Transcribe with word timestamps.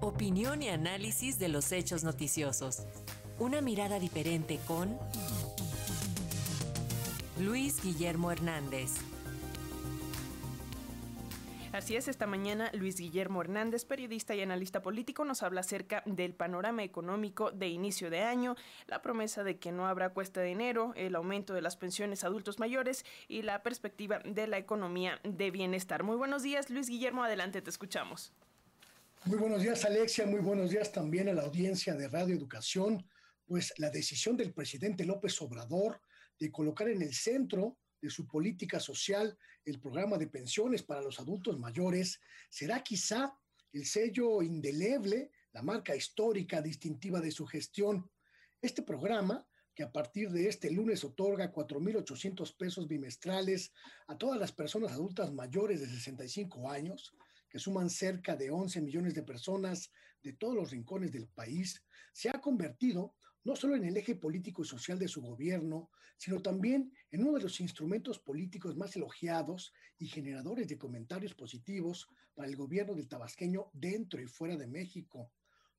Opinión 0.00 0.62
y 0.62 0.68
análisis 0.68 1.38
de 1.38 1.48
los 1.48 1.72
hechos 1.72 2.04
noticiosos. 2.04 2.84
Una 3.38 3.60
mirada 3.60 3.98
diferente 3.98 4.58
con 4.66 4.98
Luis 7.38 7.82
Guillermo 7.82 8.30
Hernández. 8.30 8.90
Así 11.72 11.94
es, 11.94 12.08
esta 12.08 12.26
mañana 12.26 12.68
Luis 12.74 12.98
Guillermo 12.98 13.40
Hernández, 13.40 13.84
periodista 13.84 14.34
y 14.34 14.42
analista 14.42 14.82
político, 14.82 15.24
nos 15.24 15.44
habla 15.44 15.60
acerca 15.60 16.02
del 16.04 16.34
panorama 16.34 16.82
económico 16.82 17.52
de 17.52 17.68
inicio 17.68 18.10
de 18.10 18.22
año, 18.22 18.56
la 18.88 19.02
promesa 19.02 19.44
de 19.44 19.58
que 19.58 19.70
no 19.70 19.86
habrá 19.86 20.10
cuesta 20.10 20.40
de 20.40 20.50
enero, 20.50 20.92
el 20.96 21.14
aumento 21.14 21.54
de 21.54 21.62
las 21.62 21.76
pensiones 21.76 22.24
a 22.24 22.26
adultos 22.26 22.58
mayores 22.58 23.04
y 23.28 23.42
la 23.42 23.62
perspectiva 23.62 24.18
de 24.18 24.48
la 24.48 24.58
economía 24.58 25.20
de 25.22 25.52
bienestar. 25.52 26.02
Muy 26.02 26.16
buenos 26.16 26.42
días, 26.42 26.70
Luis 26.70 26.88
Guillermo, 26.88 27.22
adelante, 27.22 27.62
te 27.62 27.70
escuchamos. 27.70 28.32
Muy 29.26 29.36
buenos 29.36 29.62
días, 29.62 29.84
Alexia, 29.84 30.24
muy 30.24 30.40
buenos 30.40 30.70
días 30.70 30.92
también 30.92 31.28
a 31.28 31.34
la 31.34 31.42
audiencia 31.42 31.94
de 31.94 32.08
Radio 32.08 32.34
Educación. 32.34 33.06
Pues 33.44 33.74
la 33.76 33.90
decisión 33.90 34.34
del 34.34 34.54
presidente 34.54 35.04
López 35.04 35.40
Obrador 35.42 36.00
de 36.38 36.50
colocar 36.50 36.88
en 36.88 37.02
el 37.02 37.12
centro 37.12 37.76
de 38.00 38.08
su 38.08 38.26
política 38.26 38.80
social, 38.80 39.36
el 39.66 39.78
programa 39.78 40.16
de 40.16 40.26
pensiones 40.26 40.82
para 40.82 41.02
los 41.02 41.20
adultos 41.20 41.58
mayores, 41.58 42.18
será 42.48 42.82
quizá 42.82 43.36
el 43.74 43.84
sello 43.84 44.40
indeleble, 44.40 45.30
la 45.52 45.60
marca 45.60 45.94
histórica 45.94 46.62
distintiva 46.62 47.20
de 47.20 47.30
su 47.30 47.46
gestión. 47.46 48.10
Este 48.62 48.80
programa, 48.80 49.46
que 49.74 49.82
a 49.82 49.92
partir 49.92 50.30
de 50.30 50.48
este 50.48 50.70
lunes 50.70 51.04
otorga 51.04 51.52
4.800 51.52 52.56
pesos 52.56 52.88
bimestrales 52.88 53.70
a 54.06 54.16
todas 54.16 54.40
las 54.40 54.50
personas 54.50 54.92
adultas 54.92 55.30
mayores 55.30 55.80
de 55.82 55.88
65 55.88 56.70
años, 56.70 57.14
que 57.50 57.58
suman 57.58 57.90
cerca 57.90 58.36
de 58.36 58.50
11 58.50 58.80
millones 58.80 59.14
de 59.14 59.22
personas 59.22 59.90
de 60.22 60.32
todos 60.34 60.54
los 60.54 60.70
rincones 60.70 61.12
del 61.12 61.28
país, 61.28 61.84
se 62.12 62.30
ha 62.30 62.40
convertido 62.40 63.14
no 63.44 63.56
solo 63.56 63.74
en 63.74 63.84
el 63.84 63.96
eje 63.96 64.14
político 64.14 64.62
y 64.62 64.66
social 64.66 64.98
de 64.98 65.08
su 65.08 65.22
gobierno, 65.22 65.90
sino 66.16 66.40
también 66.40 66.92
en 67.10 67.22
uno 67.22 67.38
de 67.38 67.42
los 67.42 67.60
instrumentos 67.60 68.18
políticos 68.18 68.76
más 68.76 68.94
elogiados 68.96 69.72
y 69.98 70.06
generadores 70.06 70.68
de 70.68 70.78
comentarios 70.78 71.34
positivos 71.34 72.06
para 72.34 72.48
el 72.48 72.56
gobierno 72.56 72.94
del 72.94 73.08
tabasqueño 73.08 73.70
dentro 73.72 74.20
y 74.20 74.26
fuera 74.26 74.56
de 74.56 74.66
México. 74.66 75.32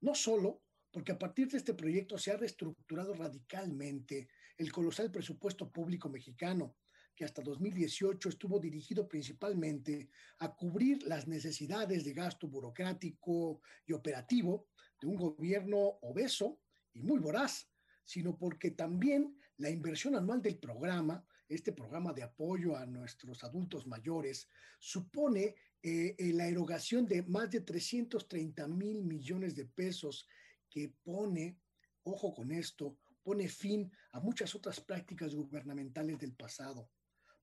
No 0.00 0.14
solo 0.14 0.62
porque 0.92 1.12
a 1.12 1.18
partir 1.18 1.48
de 1.48 1.58
este 1.58 1.74
proyecto 1.74 2.16
se 2.18 2.30
ha 2.30 2.36
reestructurado 2.36 3.14
radicalmente 3.14 4.28
el 4.56 4.72
colosal 4.72 5.10
presupuesto 5.10 5.70
público 5.70 6.08
mexicano, 6.08 6.76
que 7.16 7.24
hasta 7.24 7.42
2018 7.42 8.28
estuvo 8.28 8.60
dirigido 8.60 9.08
principalmente 9.08 10.10
a 10.38 10.54
cubrir 10.54 11.02
las 11.04 11.26
necesidades 11.26 12.04
de 12.04 12.12
gasto 12.12 12.46
burocrático 12.46 13.62
y 13.86 13.94
operativo 13.94 14.68
de 15.00 15.06
un 15.08 15.16
gobierno 15.16 15.78
obeso 16.02 16.60
y 16.92 17.00
muy 17.00 17.18
voraz, 17.18 17.70
sino 18.04 18.36
porque 18.36 18.72
también 18.72 19.34
la 19.56 19.70
inversión 19.70 20.14
anual 20.14 20.42
del 20.42 20.58
programa, 20.58 21.26
este 21.48 21.72
programa 21.72 22.12
de 22.12 22.22
apoyo 22.22 22.76
a 22.76 22.84
nuestros 22.84 23.42
adultos 23.42 23.86
mayores, 23.86 24.48
supone 24.78 25.56
eh, 25.82 26.14
eh, 26.18 26.32
la 26.34 26.46
erogación 26.46 27.06
de 27.06 27.22
más 27.22 27.50
de 27.50 27.62
330 27.62 28.68
mil 28.68 29.02
millones 29.02 29.54
de 29.54 29.64
pesos 29.64 30.28
que 30.68 30.92
pone, 31.02 31.58
ojo 32.02 32.34
con 32.34 32.52
esto, 32.52 32.98
pone 33.22 33.48
fin 33.48 33.90
a 34.12 34.20
muchas 34.20 34.54
otras 34.54 34.80
prácticas 34.80 35.34
gubernamentales 35.34 36.18
del 36.18 36.34
pasado 36.34 36.90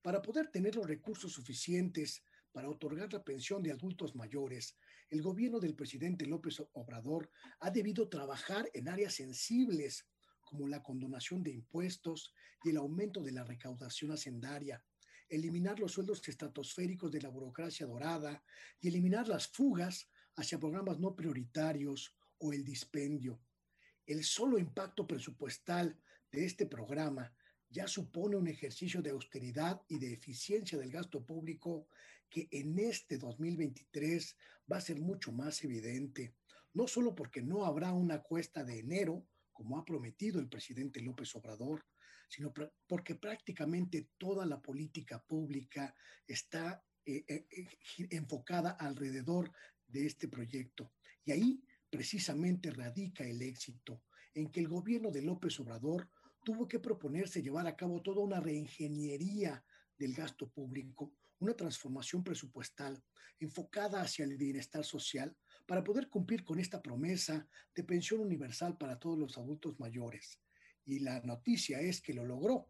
para 0.04 0.20
poder 0.20 0.48
tener 0.48 0.76
los 0.76 0.86
recursos 0.86 1.32
suficientes 1.32 2.22
para 2.52 2.68
otorgar 2.68 3.10
la 3.10 3.24
pensión 3.24 3.62
de 3.62 3.72
adultos 3.72 4.14
mayores, 4.14 4.76
el 5.08 5.22
gobierno 5.22 5.58
del 5.58 5.74
presidente 5.74 6.26
López 6.26 6.62
Obrador 6.74 7.30
ha 7.60 7.70
debido 7.70 8.06
trabajar 8.10 8.70
en 8.74 8.90
áreas 8.90 9.14
sensibles 9.14 10.06
como 10.42 10.68
la 10.68 10.82
condonación 10.82 11.42
de 11.42 11.52
impuestos 11.52 12.34
y 12.62 12.68
el 12.68 12.76
aumento 12.76 13.22
de 13.22 13.32
la 13.32 13.44
recaudación 13.44 14.12
hacendaria, 14.12 14.84
eliminar 15.30 15.80
los 15.80 15.92
sueldos 15.92 16.20
estratosféricos 16.28 17.10
de 17.10 17.22
la 17.22 17.30
burocracia 17.30 17.86
dorada 17.86 18.44
y 18.82 18.88
eliminar 18.88 19.26
las 19.26 19.48
fugas 19.48 20.10
hacia 20.36 20.60
programas 20.60 21.00
no 21.00 21.16
prioritarios 21.16 22.14
o 22.36 22.52
el 22.52 22.62
dispendio. 22.62 23.40
El 24.04 24.22
solo 24.22 24.58
impacto 24.58 25.06
presupuestal 25.06 25.98
de 26.30 26.44
este 26.44 26.66
programa 26.66 27.34
ya 27.74 27.88
supone 27.88 28.36
un 28.36 28.46
ejercicio 28.46 29.02
de 29.02 29.10
austeridad 29.10 29.82
y 29.88 29.98
de 29.98 30.12
eficiencia 30.12 30.78
del 30.78 30.92
gasto 30.92 31.26
público 31.26 31.88
que 32.30 32.46
en 32.52 32.78
este 32.78 33.18
2023 33.18 34.36
va 34.70 34.76
a 34.76 34.80
ser 34.80 35.00
mucho 35.00 35.32
más 35.32 35.64
evidente, 35.64 36.36
no 36.72 36.86
solo 36.86 37.16
porque 37.16 37.42
no 37.42 37.66
habrá 37.66 37.92
una 37.92 38.22
cuesta 38.22 38.62
de 38.62 38.78
enero, 38.78 39.26
como 39.52 39.76
ha 39.76 39.84
prometido 39.84 40.38
el 40.38 40.48
presidente 40.48 41.00
López 41.02 41.34
Obrador, 41.34 41.84
sino 42.28 42.54
porque 42.86 43.16
prácticamente 43.16 44.10
toda 44.18 44.46
la 44.46 44.62
política 44.62 45.20
pública 45.20 45.94
está 46.28 46.80
eh, 47.04 47.24
eh, 47.26 47.46
eh, 47.50 47.68
enfocada 48.10 48.70
alrededor 48.70 49.50
de 49.88 50.06
este 50.06 50.28
proyecto. 50.28 50.92
Y 51.24 51.32
ahí 51.32 51.60
precisamente 51.90 52.70
radica 52.70 53.24
el 53.24 53.42
éxito, 53.42 54.02
en 54.32 54.50
que 54.50 54.60
el 54.60 54.68
gobierno 54.68 55.10
de 55.10 55.22
López 55.22 55.58
Obrador 55.58 56.08
tuvo 56.44 56.68
que 56.68 56.78
proponerse 56.78 57.42
llevar 57.42 57.66
a 57.66 57.74
cabo 57.74 58.02
toda 58.02 58.20
una 58.20 58.38
reingeniería 58.38 59.64
del 59.98 60.14
gasto 60.14 60.48
público, 60.48 61.14
una 61.40 61.54
transformación 61.54 62.22
presupuestal 62.22 63.02
enfocada 63.40 64.00
hacia 64.00 64.24
el 64.24 64.36
bienestar 64.36 64.84
social 64.84 65.36
para 65.66 65.82
poder 65.82 66.08
cumplir 66.08 66.44
con 66.44 66.58
esta 66.58 66.80
promesa 66.80 67.48
de 67.74 67.84
pensión 67.84 68.20
universal 68.20 68.76
para 68.76 68.98
todos 68.98 69.18
los 69.18 69.36
adultos 69.38 69.78
mayores. 69.80 70.40
Y 70.84 71.00
la 71.00 71.20
noticia 71.22 71.80
es 71.80 72.00
que 72.00 72.14
lo 72.14 72.24
logró, 72.24 72.68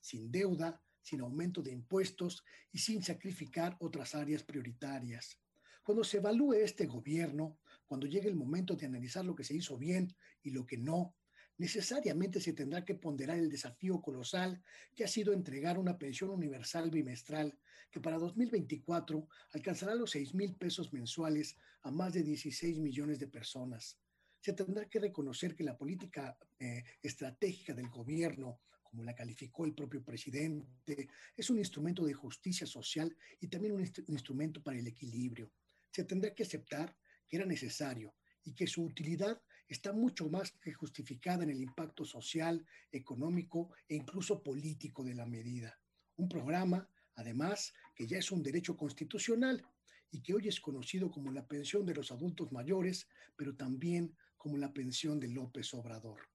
sin 0.00 0.30
deuda, 0.30 0.82
sin 1.00 1.20
aumento 1.20 1.62
de 1.62 1.72
impuestos 1.72 2.44
y 2.72 2.78
sin 2.78 3.02
sacrificar 3.02 3.76
otras 3.80 4.14
áreas 4.14 4.42
prioritarias. 4.42 5.38
Cuando 5.82 6.04
se 6.04 6.18
evalúe 6.18 6.54
este 6.54 6.86
gobierno, 6.86 7.58
cuando 7.86 8.06
llegue 8.06 8.28
el 8.28 8.36
momento 8.36 8.76
de 8.76 8.86
analizar 8.86 9.24
lo 9.24 9.34
que 9.34 9.44
se 9.44 9.54
hizo 9.54 9.76
bien 9.78 10.14
y 10.42 10.50
lo 10.50 10.64
que 10.66 10.78
no, 10.78 11.14
necesariamente 11.62 12.40
se 12.40 12.54
tendrá 12.54 12.84
que 12.84 12.96
ponderar 12.96 13.38
el 13.38 13.48
desafío 13.48 14.02
colosal 14.02 14.60
que 14.96 15.04
ha 15.04 15.08
sido 15.08 15.32
entregar 15.32 15.78
una 15.78 15.96
pensión 15.96 16.30
universal 16.30 16.90
bimestral 16.90 17.56
que 17.88 18.00
para 18.00 18.18
2024 18.18 19.28
alcanzará 19.52 19.94
los 19.94 20.10
6 20.10 20.34
mil 20.34 20.56
pesos 20.56 20.92
mensuales 20.92 21.56
a 21.82 21.92
más 21.92 22.14
de 22.14 22.24
16 22.24 22.80
millones 22.80 23.20
de 23.20 23.28
personas. 23.28 23.96
Se 24.40 24.54
tendrá 24.54 24.88
que 24.88 24.98
reconocer 24.98 25.54
que 25.54 25.62
la 25.62 25.78
política 25.78 26.36
eh, 26.58 26.82
estratégica 27.00 27.74
del 27.74 27.90
gobierno, 27.90 28.58
como 28.82 29.04
la 29.04 29.14
calificó 29.14 29.64
el 29.64 29.72
propio 29.72 30.02
presidente, 30.02 31.08
es 31.36 31.48
un 31.48 31.58
instrumento 31.58 32.04
de 32.04 32.12
justicia 32.12 32.66
social 32.66 33.16
y 33.38 33.46
también 33.46 33.74
un 33.74 33.88
instrumento 34.08 34.60
para 34.60 34.80
el 34.80 34.88
equilibrio. 34.88 35.48
Se 35.92 36.02
tendrá 36.02 36.34
que 36.34 36.42
aceptar 36.42 36.96
que 37.28 37.36
era 37.36 37.46
necesario 37.46 38.12
y 38.42 38.52
que 38.52 38.66
su 38.66 38.82
utilidad 38.82 39.40
está 39.68 39.92
mucho 39.92 40.28
más 40.28 40.52
que 40.52 40.72
justificada 40.72 41.44
en 41.44 41.50
el 41.50 41.60
impacto 41.60 42.04
social, 42.04 42.64
económico 42.90 43.70
e 43.88 43.96
incluso 43.96 44.42
político 44.42 45.04
de 45.04 45.14
la 45.14 45.26
medida. 45.26 45.78
Un 46.16 46.28
programa, 46.28 46.88
además, 47.14 47.72
que 47.94 48.06
ya 48.06 48.18
es 48.18 48.30
un 48.30 48.42
derecho 48.42 48.76
constitucional 48.76 49.64
y 50.10 50.20
que 50.20 50.34
hoy 50.34 50.48
es 50.48 50.60
conocido 50.60 51.10
como 51.10 51.32
la 51.32 51.46
pensión 51.46 51.86
de 51.86 51.94
los 51.94 52.12
adultos 52.12 52.52
mayores, 52.52 53.08
pero 53.36 53.56
también 53.56 54.14
como 54.36 54.58
la 54.58 54.72
pensión 54.72 55.18
de 55.18 55.28
López 55.28 55.72
Obrador. 55.74 56.28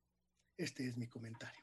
Este 0.57 0.87
es 0.87 0.97
mi 0.97 1.07
comentario. 1.07 1.61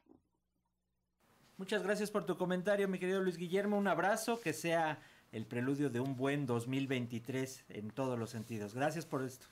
Muchas 1.57 1.83
gracias 1.83 2.11
por 2.11 2.27
tu 2.27 2.37
comentario, 2.37 2.89
mi 2.89 2.99
querido 2.99 3.21
Luis 3.21 3.37
Guillermo. 3.37 3.79
Un 3.79 3.87
abrazo, 3.89 4.41
que 4.41 4.53
sea 4.53 5.01
el 5.31 5.47
preludio 5.47 5.91
de 5.91 6.01
un 6.01 6.17
buen 6.17 6.47
2023 6.47 7.65
en 7.69 7.91
todos 7.91 8.19
los 8.19 8.31
sentidos. 8.31 8.75
Gracias 8.75 9.07
por 9.07 9.25
esto. 9.25 9.47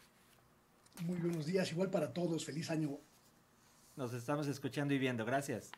Muy 1.00 1.18
buenos 1.18 1.46
días, 1.46 1.72
igual 1.72 1.90
para 1.90 2.12
todos, 2.12 2.44
feliz 2.44 2.70
año. 2.70 2.98
Nos 3.96 4.14
estamos 4.14 4.46
escuchando 4.46 4.94
y 4.94 4.98
viendo, 4.98 5.24
gracias. 5.24 5.72